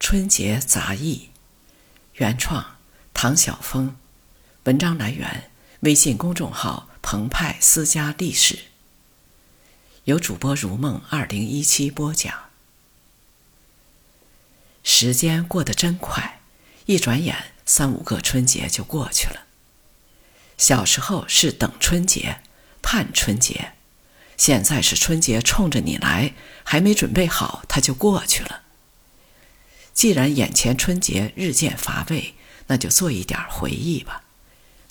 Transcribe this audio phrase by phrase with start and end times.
[0.00, 1.28] 春节杂艺，
[2.14, 2.78] 原创
[3.12, 3.96] 唐晓峰，
[4.64, 8.60] 文章来源微信公众号“澎湃私家历史”，
[10.04, 12.34] 由主播如梦二零一七播讲。
[14.82, 16.40] 时间过得真快，
[16.86, 19.42] 一转眼三五个春节就过去了。
[20.56, 22.40] 小时候是等春节、
[22.80, 23.74] 盼春节，
[24.38, 26.32] 现在是春节冲着你来，
[26.64, 28.62] 还没准备好，它就过去了。
[29.92, 32.34] 既然眼前春节日渐乏味，
[32.68, 34.22] 那就做一点回忆吧。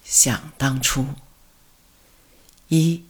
[0.04, 1.08] 想当初，
[2.68, 3.04] 一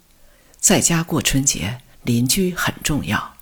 [0.59, 3.35] 在家过春节，邻居很重要。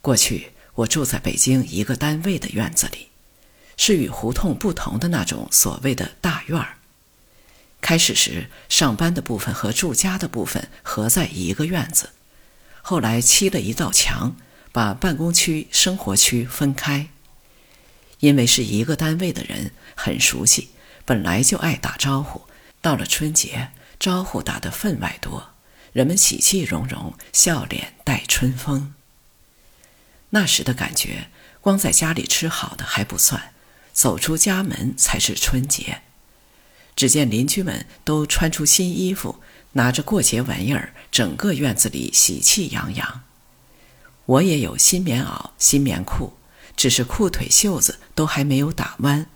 [0.00, 3.08] 过去我住在北京一个单位的院子里，
[3.76, 6.76] 是与胡同不同的那种所谓的大院儿。
[7.80, 12.10] 开始时，上班的部分和住家的部分合在一个院子，
[12.80, 14.36] 后来砌了一道墙。
[14.72, 17.08] 把办公区、生活区分开，
[18.20, 20.70] 因为是一个单位的人，很熟悉，
[21.04, 22.42] 本来就爱打招呼。
[22.80, 25.50] 到了春节，招呼打得分外多，
[25.92, 28.94] 人们喜气融融，笑脸带春风。
[30.30, 31.28] 那时的感觉，
[31.60, 33.52] 光在家里吃好的还不算，
[33.92, 36.00] 走出家门才是春节。
[36.96, 39.40] 只见邻居们都穿出新衣服，
[39.72, 43.22] 拿着过节玩意儿，整个院子里喜气洋洋。
[44.32, 46.32] 我也有新棉袄、新棉裤，
[46.74, 49.26] 只是裤腿袖子都还没有打弯，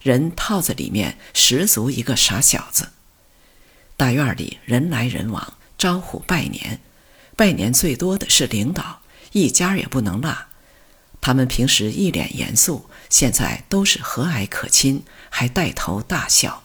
[0.00, 2.88] 人套子里面，十足一个傻小子。
[3.98, 6.80] 大院里人来人往，招呼拜年，
[7.36, 10.34] 拜年最多的是领导，一家也不能落。
[11.20, 16.62] 他们平时一脸严肃，现在都是和蔼可亲，还带头大笑。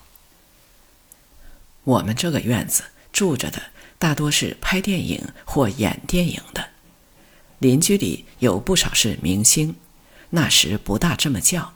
[1.83, 3.61] 我们这个院子住着的
[3.99, 6.69] 大多是拍电影或演电影的。
[7.63, 9.75] 邻居里有不少是明星，
[10.31, 11.73] 那时不大这么叫，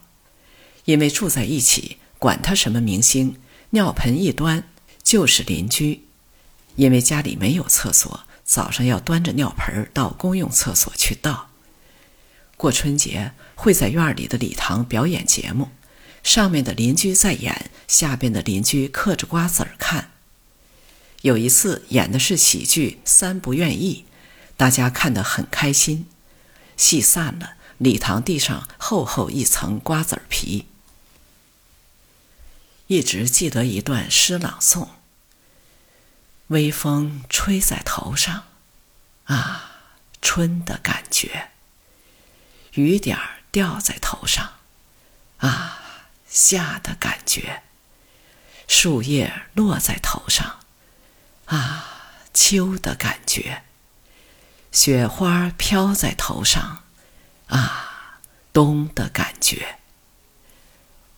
[0.83, 3.38] 因为住在一起，管他什么明星，
[3.69, 4.66] 尿盆一端
[5.02, 6.03] 就是邻居。
[6.75, 11.50] 因为家里没有厕所，早上要端着尿盆到公用厕所去倒。
[12.57, 15.69] 过春节会在院里的礼堂表演节目，
[16.22, 20.12] 上面的邻居在演，下边的邻居嗑着瓜子儿看。
[21.22, 24.03] 有一次演的是喜剧《三不愿意》。
[24.57, 26.09] 大家看得很开心，
[26.75, 30.68] 戏散了，礼堂地上厚厚一层瓜子皮。
[32.88, 34.88] 一直记得一段诗朗诵：
[36.47, 38.45] 微风吹在头上，
[39.25, 39.81] 啊，
[40.22, 41.50] 春的感觉；
[42.72, 44.53] 雨点儿掉在头上，
[45.38, 47.62] 啊，夏的感觉；
[48.68, 50.59] 树叶落在头上，
[51.45, 53.62] 啊，秋的感觉。
[54.79, 56.83] 雪花飘在头上，
[57.47, 58.19] 啊，
[58.53, 59.79] 冬的感觉。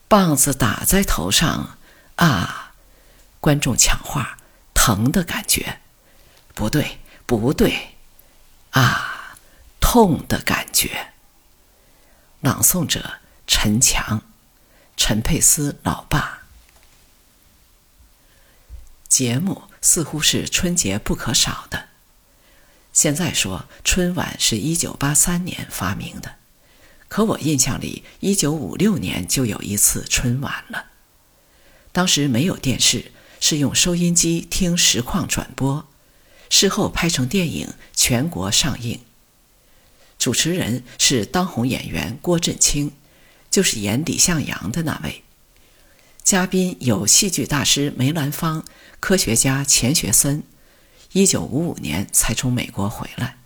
[0.08, 1.76] 棒子打在头上，
[2.16, 2.72] 啊，
[3.38, 4.38] 观众抢话，
[4.72, 5.82] 疼的感觉。
[6.54, 7.96] 不对，不对，
[8.70, 9.36] 啊，
[9.78, 11.12] 痛的感觉。
[12.40, 14.22] 朗诵者：陈强，
[14.96, 16.44] 陈佩斯老爸。
[19.06, 21.89] 节目似乎是春节不可少的。
[22.92, 26.34] 现在说春晚是一九八三年发明的，
[27.08, 30.86] 可我印象里一九五六年就有一次春晚了。
[31.92, 35.88] 当时没有电视，是用收音机听实况转播，
[36.48, 39.00] 事后拍成电影全国上映。
[40.18, 42.92] 主持人是当红演员郭振清，
[43.50, 45.22] 就是演李向阳的那位。
[46.22, 48.64] 嘉宾有戏剧大师梅兰芳、
[49.00, 50.42] 科学家钱学森。
[51.12, 53.36] 一九五五年才从美国回来。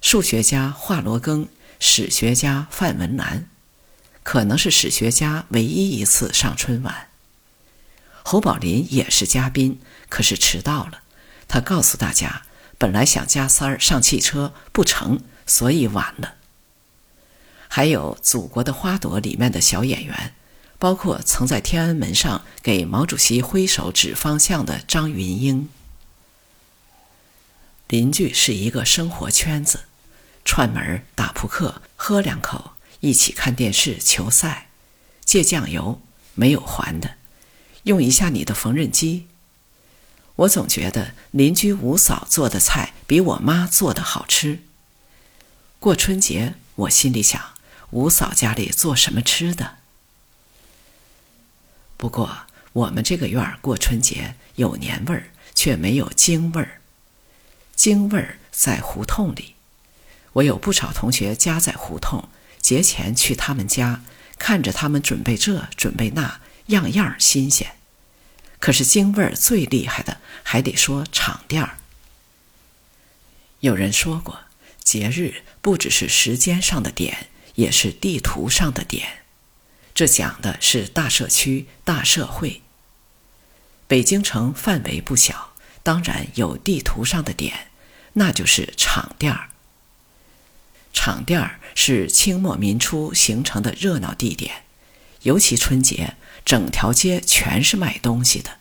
[0.00, 1.46] 数学家华罗庚，
[1.78, 3.48] 史学家范文澜，
[4.24, 7.08] 可能是史学家唯一一次上春晚。
[8.24, 9.78] 侯宝林也是嘉宾，
[10.08, 11.02] 可是迟到了。
[11.46, 12.42] 他告诉大家，
[12.76, 16.34] 本来想加塞儿上汽车，不成，所以晚了。
[17.68, 20.34] 还有《祖国的花朵》里面的小演员，
[20.80, 25.68] 包括曾在天安门上给毛主席挥手指方向的张云英。
[27.88, 29.84] 邻居是一个生活圈子，
[30.44, 34.68] 串门打扑克，喝两口，一起看电视、球赛，
[35.24, 36.00] 借酱油
[36.34, 37.14] 没有还的，
[37.84, 39.28] 用一下你的缝纫机。
[40.34, 44.60] 我总觉得邻居吴嫂做的菜比我妈做的好吃。
[45.78, 47.54] 过春节，我心里想，
[47.90, 49.76] 吴嫂家里做什么吃的？
[51.96, 56.80] 不过我们这个院儿过春节有年味儿，却没有京味儿。
[57.76, 59.54] 京味儿在胡同里，
[60.32, 62.28] 我有不少同学家在胡同，
[62.60, 64.02] 节前去他们家，
[64.38, 67.76] 看着他们准备这准备那，样样新鲜。
[68.58, 71.76] 可是京味儿最厉害的，还得说场店儿。
[73.60, 74.40] 有人说过，
[74.82, 79.24] 节日不只是时间上的点，也是地图上的点。
[79.94, 82.62] 这讲的是大社区、大社会。
[83.86, 85.54] 北京城范围不小，
[85.86, 87.68] 当然有地图上的点，
[88.14, 89.50] 那就是场店儿。
[90.92, 94.64] 场店儿是清末民初形成的热闹地点，
[95.22, 98.58] 尤其春节，整条街全是卖东西的，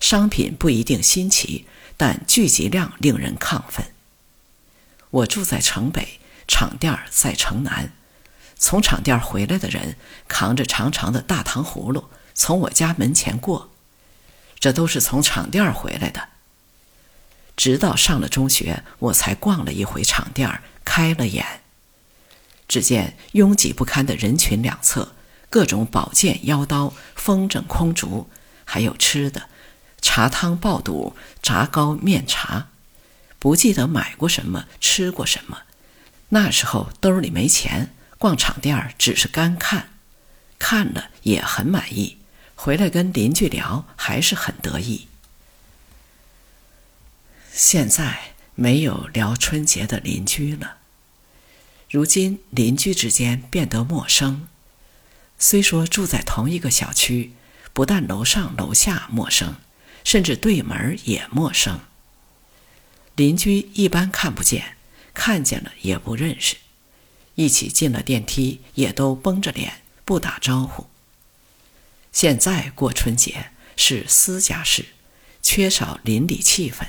[0.00, 1.66] 商品不一定新奇，
[1.98, 3.92] 但聚集量令人亢奋。
[5.10, 7.92] 我住在城北，场店儿在城南。
[8.56, 9.96] 从场店回来的人
[10.28, 13.70] 扛着长长的大糖葫芦从我家门前过，
[14.58, 16.30] 这都是从场店回来的。
[17.58, 21.44] 直到上了中学，我才逛了一回场店，开了眼。
[22.68, 25.16] 只见拥挤不堪的人群两侧，
[25.50, 28.30] 各种宝剑、腰刀、风筝、空竹，
[28.64, 29.48] 还有吃的，
[30.00, 32.68] 茶汤、爆肚、炸糕、面茶。
[33.40, 35.62] 不记得买过什么，吃过什么。
[36.28, 39.88] 那时候兜里没钱，逛场店儿只是干看，
[40.60, 42.18] 看了也很满意，
[42.54, 45.07] 回来跟邻居聊还是很得意。
[47.58, 50.76] 现在没有聊春节的邻居了，
[51.90, 54.46] 如今邻居之间变得陌生。
[55.40, 57.32] 虽说住在同一个小区，
[57.72, 59.56] 不但楼上楼下陌生，
[60.04, 61.80] 甚至对门也陌生。
[63.16, 64.76] 邻居一般看不见，
[65.12, 66.58] 看见了也不认识，
[67.34, 70.86] 一起进了电梯也都绷着脸不打招呼。
[72.12, 74.90] 现在过春节是私家事，
[75.42, 76.86] 缺少邻里气氛。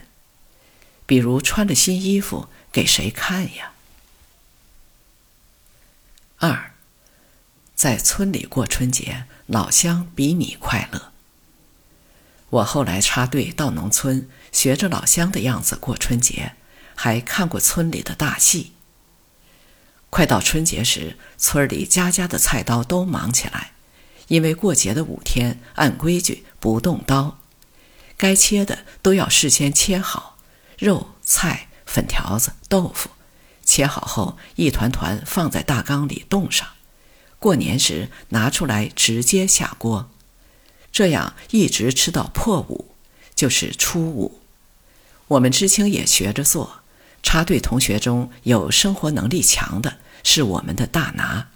[1.09, 3.71] 比如穿了新衣服给谁看呀？
[6.37, 6.73] 二，
[7.73, 11.11] 在村里过春节，老乡比你快乐。
[12.51, 16.53] 我后来插队到农村，学着老乡的样子过春节，
[16.93, 18.73] 还看过村里的大戏。
[20.11, 23.71] 快到春节时，村里家家的菜刀都忙起来，
[24.27, 27.39] 因为过节的五天按规矩不动刀，
[28.15, 30.37] 该切的都要事先切好，
[30.79, 33.09] 肉、菜、粉条子、豆腐，
[33.63, 36.67] 切好后一团团放在大缸里冻上，
[37.37, 40.09] 过年时拿出来直接下锅。
[40.91, 42.95] 这样一直吃到破五，
[43.35, 44.41] 就是初五。
[45.27, 46.79] 我们知青也学着做，
[47.21, 51.49] 插队同学中有生活能力强的，是我们的大拿。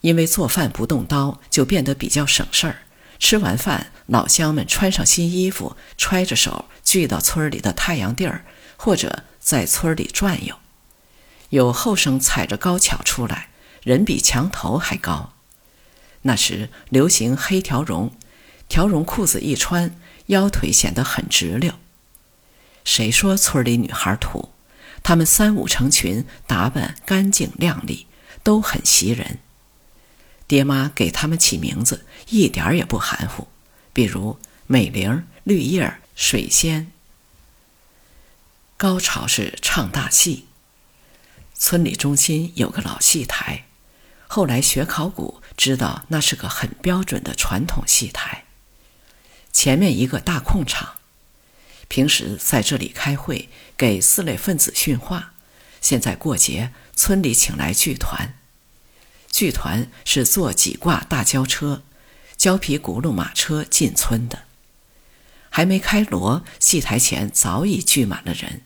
[0.00, 2.82] 因为做饭不动刀，就变得比较省事儿。
[3.20, 8.44] 吃完饭，老乡们穿上新衣服，揣着手聚到村里的太阳地儿，
[8.76, 10.56] 或者在村里转悠。
[11.50, 13.50] 有后生踩着高跷出来，
[13.82, 15.34] 人比墙头还高。
[16.22, 18.10] 那时流行黑条绒，
[18.68, 19.94] 条绒裤子一穿，
[20.26, 21.74] 腰腿显得很直溜。
[22.84, 24.48] 谁说村里女孩土？
[25.02, 28.06] 她们三五成群，打扮干净靓丽，
[28.42, 29.38] 都很袭人。
[30.50, 33.46] 爹妈给他们起名字一点儿也不含糊，
[33.92, 34.36] 比如
[34.66, 36.90] 美玲、绿叶、水仙。
[38.76, 40.46] 高潮是唱大戏。
[41.54, 43.66] 村里中心有个老戏台，
[44.26, 45.40] 后来学考古。
[45.56, 48.46] 知道那是个很标准的传统戏台，
[49.52, 50.94] 前面一个大空场，
[51.86, 55.32] 平时在这里开会给四类分子训话。
[55.80, 58.34] 现在过节，村里请来剧团，
[59.30, 61.82] 剧团是坐几挂大胶车、
[62.36, 64.44] 胶皮轱辘马车进村的。
[65.48, 68.62] 还没开锣，戏台前早已聚满了人，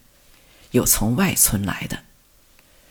[0.72, 2.04] 有从外村来的。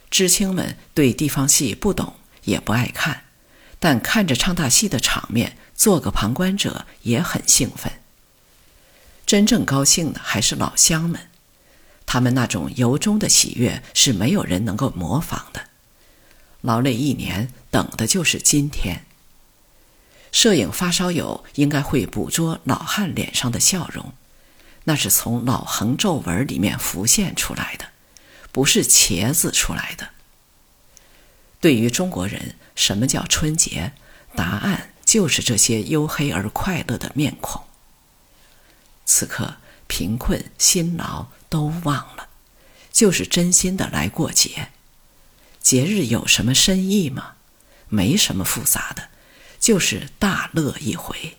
[0.09, 3.23] 知青们对地方戏不懂，也不爱看。
[3.79, 7.91] 但看着唱大戏的场面，做个旁观者也很兴奋。
[9.25, 11.29] 真正高兴的还是老乡们，
[12.05, 15.67] 他们那种由衷的喜悦是没有人能够模仿的。
[16.63, 19.05] 劳累一年，等的就是今天。
[20.31, 24.13] 摄影发烧友应该会捕捉老汉脸上的笑容，
[24.85, 27.89] 那是从老横皱纹里面浮现出来的，
[28.51, 30.09] 不是茄子出来的。
[31.59, 33.93] 对于中国人，什么叫春节？
[34.35, 37.61] 答案就是这些黝黑而快乐的面孔。
[39.05, 42.29] 此刻，贫困、辛劳都忘了，
[42.91, 44.69] 就是真心的来过节。
[45.63, 47.33] 节日有什么深意吗？
[47.89, 49.09] 没什么复杂的，
[49.59, 51.37] 就是大乐一回。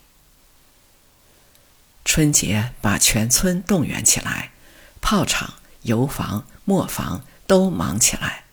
[2.04, 4.50] 春节把全村动员起来，
[5.00, 8.46] 炮厂、油房、磨坊都忙起来。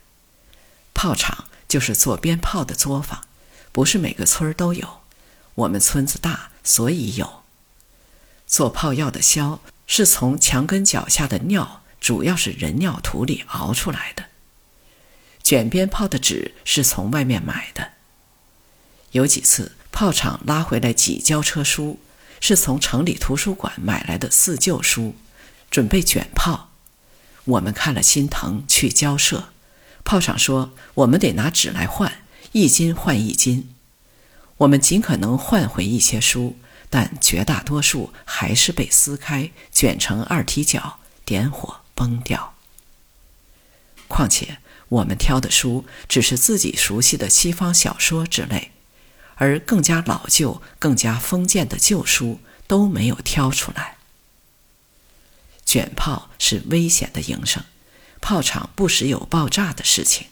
[0.94, 1.48] 炮厂。
[1.72, 3.24] 就是做鞭炮的作坊，
[3.72, 5.00] 不是每个村儿都有。
[5.56, 7.44] 我们村子大，所以有。
[8.46, 14.26] 做炮药的硝是从墙根脚下的尿，主要是人尿土里熬出来的。
[15.44, 17.92] 卷鞭炮的纸是从外面买的。
[19.12, 22.00] 有几次炮厂拉回来几交车书，
[22.40, 25.16] 是从城里图书馆买来的四旧书，
[25.70, 26.70] 准备卷炮。
[27.44, 29.50] 我们看了心疼，去交涉。
[30.04, 33.74] 炮厂说我们得拿纸来换，一斤换一斤。
[34.58, 36.58] 我们尽可能换回一些书，
[36.90, 42.54] 但绝大多数还是被撕开，卷成二踢脚，点火崩掉。
[44.08, 44.60] 况且
[44.92, 48.72] 我们挑的书只是自己熟悉的西方小说之类，
[49.36, 53.96] 而更加老旧、更加封建的旧书都没有挑出来。
[55.66, 57.64] 卷炮是危险的营生，
[58.20, 60.28] 炮厂不时有爆炸的事情，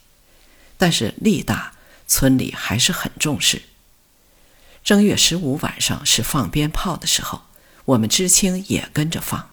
[0.78, 1.76] 但是力大，
[2.06, 3.62] 村里还是很重视。
[4.84, 7.44] 正月十五晚上是放鞭炮的时候，
[7.86, 9.52] 我们知青也跟着放。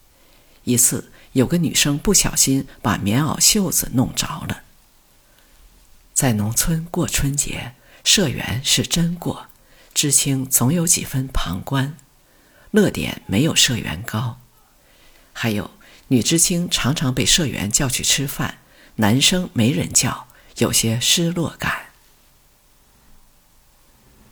[0.64, 4.64] 一次，有个女生不小心把棉袄袖子弄着了。
[6.16, 9.48] 在农村过春节，社员是真过，
[9.92, 11.98] 知青总有几分旁观，
[12.70, 14.40] 乐点没有社员高。
[15.32, 15.70] 还有。
[16.08, 18.58] 女知青常常被社员叫去吃饭，
[18.94, 21.86] 男生没人叫，有些失落感。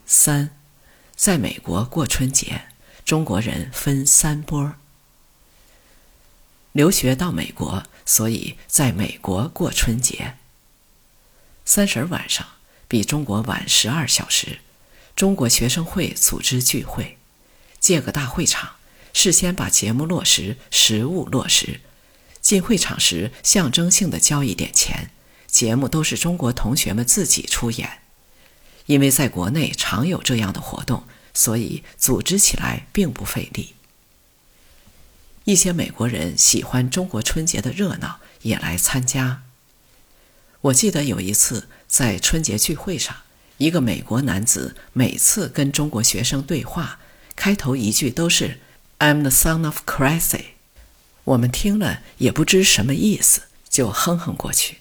[0.07, 0.51] 三，
[1.17, 2.67] 在美国过春节，
[3.05, 4.75] 中国人分三波。
[6.71, 10.37] 留学到美国，所以在美国过春节。
[11.65, 12.47] 三十晚上
[12.87, 14.59] 比中国晚十二小时，
[15.17, 17.19] 中国学生会组织聚会，
[17.81, 18.73] 借个大会场。
[19.13, 21.81] 事先把节目落实，实物落实。
[22.41, 25.11] 进会场时，象征性的交一点钱。
[25.47, 28.03] 节目都是中国同学们自己出演，
[28.87, 33.75] 因为在国内常有这样的活动，所以组织起来并不费力。
[35.45, 39.45] 一些美国人喜欢中国春节的热闹，也来参加。
[40.65, 43.15] 我记得有一次在春节聚会上，
[43.59, 47.01] 一个美国男子每次跟中国学生对话，
[47.37, 48.61] 开头一句都是。
[48.99, 50.45] I'm the son of Crazy"
[51.25, 54.79] 我们听了也不知什么意思，就哼哼过去。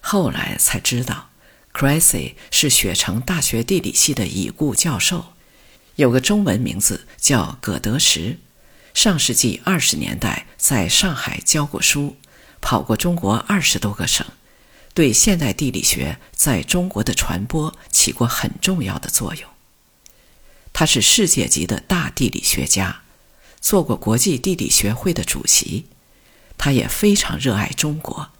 [0.00, 1.30] 后来才知道
[1.72, 5.32] ，Crazy 是雪城大学地理系的已故教授，
[5.96, 8.38] 有个中文名字叫葛德石。
[8.94, 12.16] 上世纪二十年代在上海教过书，
[12.60, 14.24] 跑过中国二十多个省，
[14.94, 19.48] 对现代地理学在中国的传播起过很重要的作用。
[20.72, 23.02] 他是世界级的大地理学家。
[23.60, 25.84] 做过国际地理学会的主席，
[26.56, 28.30] 他也非常热爱中国，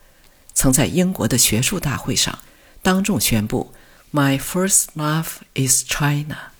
[0.54, 2.38] 曾在英国的学术大会上
[2.80, 3.74] 当众宣布
[4.10, 6.52] “My first love is China”。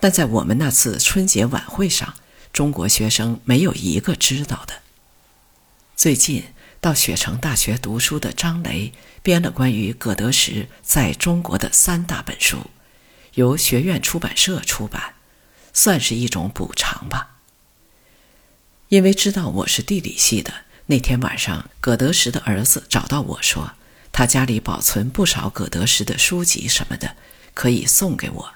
[0.00, 2.14] 但在我们那次春节晚会上，
[2.54, 4.80] 中国学生没有一个知道的。
[5.94, 6.44] 最近
[6.80, 12.70] 到雪城大学读书的张雷编了关于葛德石在中国的三大本书，
[13.34, 15.14] 由学院出版社出版。
[15.72, 17.36] 算是一种补偿吧。
[18.88, 20.52] 因为知道我是地理系的，
[20.86, 23.74] 那天晚上，葛德石的儿子找到我说，
[24.10, 27.14] 他家里保存不少葛德石的书籍什么的，
[27.54, 28.52] 可以送给我。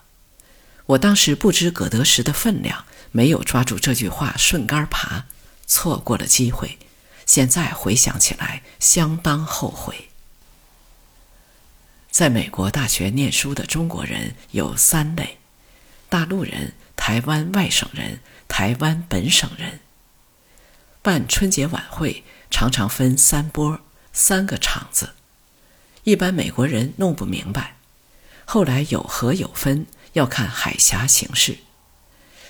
[0.86, 5.26] 我当时不知葛德石的分量，没有抓住这句话顺杆爬，
[5.68, 6.78] 错过了机会。
[7.26, 10.08] 现在回想起来，相当后悔。
[12.10, 15.38] 在美国大学念书的中国人有三类：
[16.08, 16.74] 大陆人。
[16.96, 19.80] 台湾外省人、台湾本省人
[21.02, 23.80] 办春节晚会，常常分三波、
[24.12, 25.14] 三个场子。
[26.04, 27.76] 一般美国人弄不明白，
[28.46, 31.58] 后来有和有分，要看海峡形势。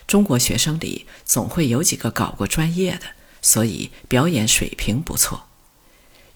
[0.07, 3.07] 中国学生里总会有几个搞过专业的，
[3.45, 5.47] 所以表演水平不错。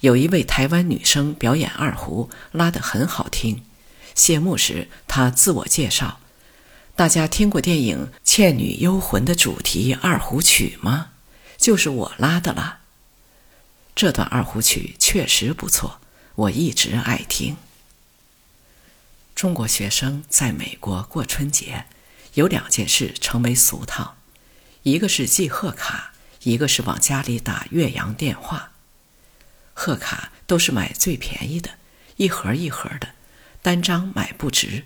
[0.01, 3.65] 有一位台湾女生表演二胡，拉得很好听。
[4.15, 6.21] 谢幕时，她自我介绍。
[6.95, 11.13] 大家听过电影《倩女幽魂》的主题二胡曲吗？
[11.57, 12.81] 就是我拉的啦。
[13.97, 16.01] 这段二胡曲确实不错，
[16.35, 17.57] 我一直爱听。
[19.35, 21.87] 中国学生在美国过春节，
[22.35, 24.17] 有两件事成为俗套：
[24.83, 26.13] 一个是寄贺卡，
[26.43, 28.73] 一个是往家里打越洋电话。
[29.75, 31.71] 贺卡都是买最便宜的，
[32.17, 33.11] 一盒一盒的，
[33.63, 34.85] 单张买不值。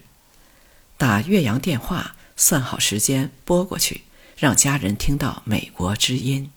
[0.98, 4.02] 打越洋电话，算好时间拨过去，
[4.36, 6.52] 让家人听到美国之音，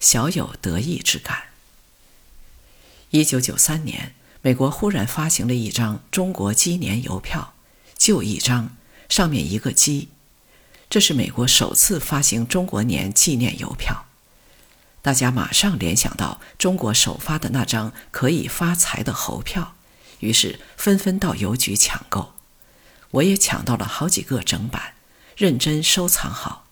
[0.00, 1.44] 小有得意之感。
[3.10, 7.54] 一九九三年，美国忽然发行了一张中国鸡年邮票，
[7.96, 8.76] 就一张，
[9.08, 10.08] 上面一个鸡。
[10.90, 14.06] 这是美国首次发行中国年纪念邮票，
[15.08, 19.74] 大家马上联想到中国首发的那张可以发财的猴票，
[20.20, 22.34] 于是纷纷到邮局抢购。
[23.12, 24.92] 我也抢到了好几个整版，
[25.34, 26.66] 认真收藏好。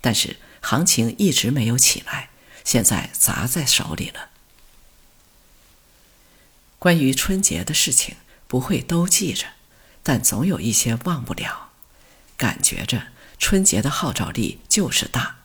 [0.00, 2.30] 但是行情一直没有起来，
[2.64, 4.30] 现在砸在手里了。
[6.80, 8.16] 关于春节的事情，
[8.48, 9.46] 不会都记着，
[10.02, 11.70] 但总有一些忘不了，
[12.36, 13.12] 感觉着。
[13.38, 15.36] 春节的号召力就是大，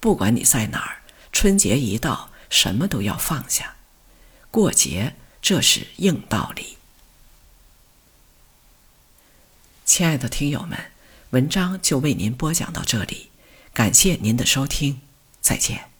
[0.00, 1.01] 不管你在哪儿，
[1.32, 3.76] 春节一到，什么都要放下。
[4.50, 6.76] 过节，这是硬道理。
[9.84, 10.78] 亲爱的听友们，
[11.30, 13.30] 文章就为您播讲到这里，
[13.72, 15.00] 感谢您的收听，
[15.40, 15.91] 再见。